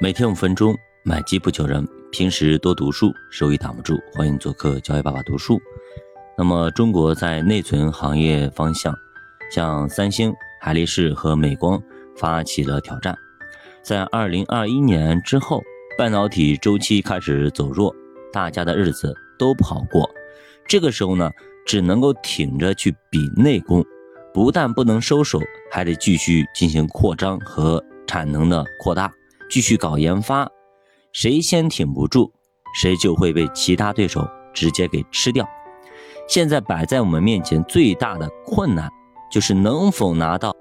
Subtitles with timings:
[0.00, 1.86] 每天五分钟，买机不求人。
[2.10, 3.96] 平时多读书，收益挡不住。
[4.12, 5.60] 欢迎做客教育爸爸读书。
[6.36, 8.92] 那么，中国在内存行业方向，
[9.52, 11.80] 向三星、海力士和美光
[12.16, 13.16] 发起了挑战。
[13.82, 15.62] 在二零二一年之后，
[15.96, 17.94] 半导体周期开始走弱，
[18.32, 20.10] 大家的日子都不好过。
[20.66, 21.30] 这个时候呢，
[21.64, 23.84] 只能够挺着去比内功，
[24.32, 25.40] 不但不能收手，
[25.70, 29.12] 还得继续进行扩张和产能的扩大。
[29.54, 30.50] 继续搞研发，
[31.12, 32.32] 谁先挺不住，
[32.74, 35.48] 谁就会被其他对手直接给吃掉。
[36.28, 38.90] 现在摆在我们面前最大的困难，
[39.30, 40.52] 就是能否拿到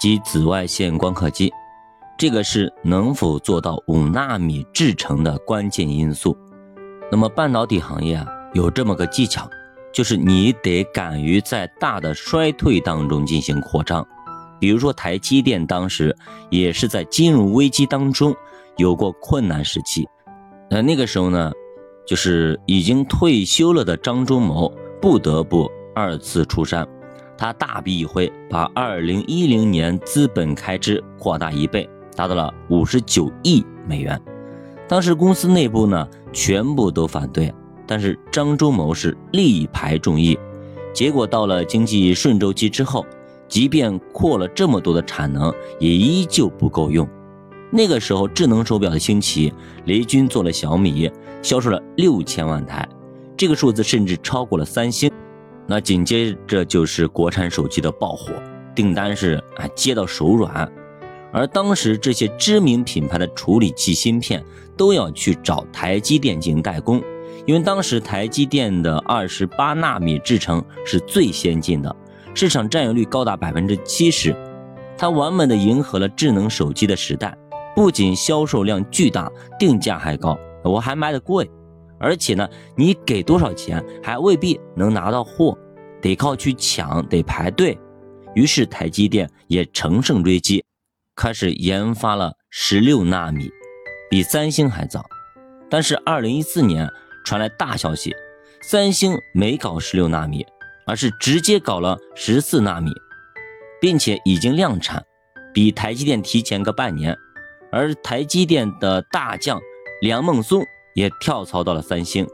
[0.00, 1.52] 及紫外线光刻机，
[2.16, 6.34] 这个是能否做到五纳米制程的关键因素。
[7.12, 9.46] 那么半导体行业啊，有这么个技巧，
[9.92, 14.08] 就是你得敢于在大的衰退当中进行扩张。
[14.60, 16.14] 比如说，台积电当时
[16.50, 18.36] 也是在金融危机当中
[18.76, 20.06] 有过困难时期，
[20.70, 21.50] 那那个时候呢，
[22.06, 26.86] 就是已经退休了的张忠谋不得不二次出山，
[27.38, 34.20] 他大笔一挥，把2010年资本开支扩大一倍，达到了59亿美元。
[34.86, 37.50] 当时公司内部呢全部都反对，
[37.86, 40.38] 但是张忠谋是力排众议，
[40.92, 43.06] 结果到了经济顺周期之后。
[43.50, 47.06] 即便扩了这么多的产能，也依旧不够用。
[47.72, 49.52] 那个时候，智能手表的兴起，
[49.86, 51.10] 雷军做了小米，
[51.42, 52.88] 销售了六千万台，
[53.36, 55.10] 这个数字甚至超过了三星。
[55.66, 58.32] 那紧接着就是国产手机的爆火，
[58.74, 60.70] 订单是啊接到手软。
[61.32, 64.44] 而当时这些知名品牌的处理器芯片
[64.76, 67.00] 都要去找台积电进行代工，
[67.46, 71.96] 因为当时台积电的二十八纳米制程是最先进的。
[72.34, 74.34] 市场占有率高达百分之七十，
[74.96, 77.36] 它完美的迎合了智能手机的时代，
[77.74, 81.50] 不仅销售量巨大，定价还高，我还卖的贵，
[81.98, 85.56] 而且呢，你给多少钱还未必能拿到货，
[86.00, 87.78] 得靠去抢，得排队。
[88.34, 90.64] 于是台积电也乘胜追击，
[91.16, 93.50] 开始研发了十六纳米，
[94.08, 95.04] 比三星还早。
[95.68, 96.88] 但是二零一四年
[97.24, 98.14] 传来大消息，
[98.62, 100.46] 三星没搞十六纳米。
[100.86, 102.90] 而是直接搞了十四纳米，
[103.80, 105.04] 并且已经量产，
[105.52, 107.16] 比台积电提前个半年。
[107.72, 109.60] 而台积电的大将
[110.02, 110.64] 梁孟松
[110.94, 112.26] 也跳槽到了三星，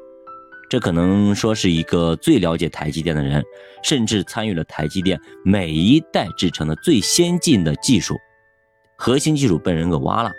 [0.71, 3.45] 这可能说是一个最了解台积电的人，
[3.83, 8.17] 甚至参与了台积电每一代制成的最先进的技术，
[8.97, 10.33] 核心技术被人给挖了，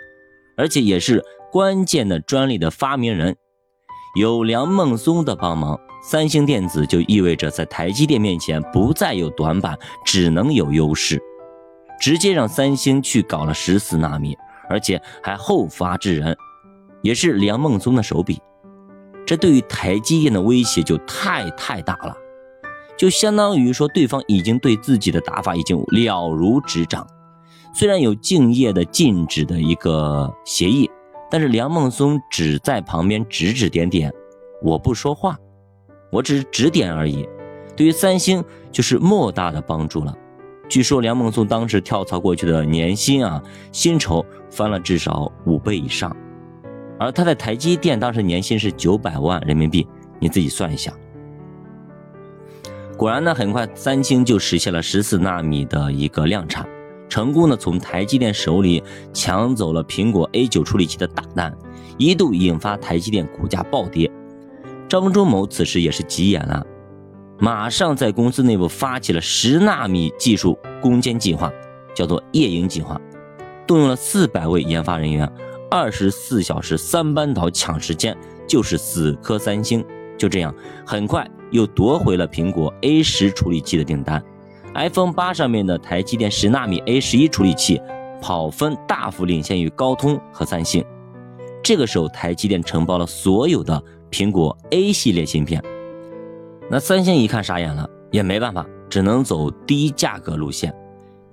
[0.56, 3.36] 而且也是关键的专利的发明人。
[4.18, 5.78] 有梁孟松的帮忙。
[6.00, 11.20] 三星电子就意味着在台积电面前不再有短板，只能有优势，
[12.00, 14.36] 直接让三星去搞了十四纳米，
[14.68, 16.36] 而且还后发制人，
[17.02, 18.40] 也是梁孟松的手笔。
[19.26, 22.16] 这对于台积电的威胁就太太大了，
[22.96, 27.06] 就相当于说对方已经对自己的打法已经了如指掌。
[27.74, 30.88] 虽然有敬业的禁止的一个协议，
[31.30, 34.10] 但是梁孟松只在旁边指指点点，
[34.62, 35.36] 我不说话。
[36.10, 37.28] 我只是指点而已，
[37.76, 38.42] 对于三星
[38.72, 40.14] 就是莫大的帮助了。
[40.68, 43.42] 据说梁孟松当时跳槽过去的年薪啊，
[43.72, 46.14] 薪酬翻了至少五倍以上，
[46.98, 49.86] 而他在台积电当时年薪是九百万人民币，
[50.18, 50.92] 你自己算一下。
[52.96, 56.68] 果然呢，很快三星就实现了十四纳米的一个量产，
[57.08, 58.82] 成功的从台积电手里
[59.12, 61.56] 抢走了苹果 A 九处理器的大单，
[61.96, 64.10] 一度引发台积电股价暴跌。
[64.88, 66.64] 张忠谋此时也是急眼了，
[67.38, 71.52] 马上在公司内部发起了十纳米技术攻坚计划，
[71.94, 72.98] 叫做夜鹰计划，
[73.66, 75.30] 动用了四百位研发人员，
[75.70, 78.16] 二十四小时三班倒抢时间，
[78.46, 79.84] 就是死磕三星。
[80.16, 80.52] 就这样，
[80.86, 84.24] 很快又夺回了苹果 A 十处理器的订单
[84.74, 87.80] ，iPhone 八上面的台积电十纳米 A 十一处理器
[88.22, 90.82] 跑分大幅领先于高通和三星。
[91.62, 93.82] 这个时候，台积电承包了所有的。
[94.10, 95.62] 苹果 A 系列芯片，
[96.70, 100.74] 那三星一看傻眼了，也没办法，只能走低价格路线，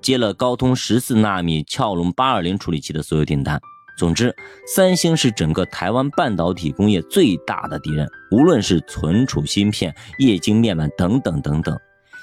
[0.02, 3.58] 接了高通十四纳米骁龙八二零处理器的所有订单。
[3.98, 4.36] 总之，
[4.68, 11.80] 三星是整个台湾半导体工业最大的敌人，无论是存储芯片、液晶面板等等等等，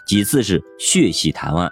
[0.06, 1.66] 几次是血洗台湾。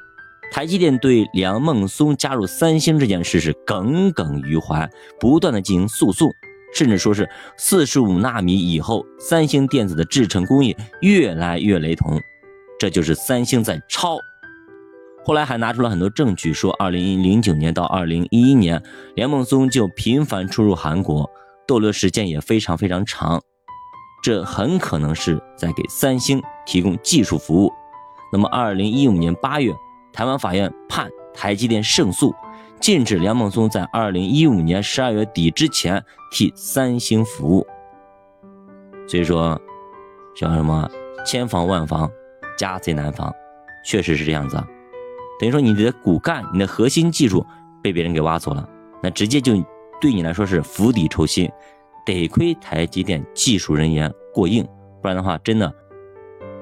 [0.50, 6.30] 台积电对梁孟松加入三星这件事是耿耿于怀，不断的进行诉讼。
[6.72, 12.20] 甚至说是四十五纳米以后，三星电子的制程工艺越来越雷同，
[12.78, 14.18] 这就是三星在抄。
[15.24, 18.80] 后来还拿出了很多证据，说二零零九年到二零一一年，
[19.16, 21.28] 梁孟松就频繁出入韩国，
[21.66, 23.40] 逗留时间也非常非常长。
[24.22, 27.72] 这很可能是在给三星提供技术服务。
[28.32, 29.74] 那么，二零一五年八月，
[30.12, 32.34] 台湾法院判台积电胜诉，
[32.80, 36.02] 禁止梁孟松在二零一五年十二月底之前
[36.32, 37.66] 替三星服务。
[39.08, 39.60] 所以说，
[40.36, 40.88] 叫什么
[41.26, 42.10] 千防万防，
[42.56, 43.32] 家贼难防，
[43.84, 44.66] 确实是这样子啊。
[45.38, 47.44] 等于说你的骨干、你的核心技术
[47.82, 48.68] 被别人给挖走了，
[49.02, 49.52] 那直接就
[50.00, 51.50] 对你来说是釜底抽薪。
[52.06, 54.66] 得亏台积电技术人员过硬，
[55.02, 55.72] 不然的话，真的，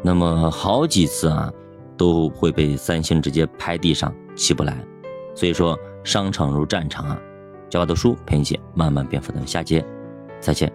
[0.02, 1.50] 那么好几次啊，
[1.98, 4.82] 都会被三星直接拍地上起不来。
[5.34, 7.20] 所以说，商场如战场啊，
[7.68, 9.84] 教法读书陪你一起慢慢变富的，下节
[10.40, 10.72] 再见。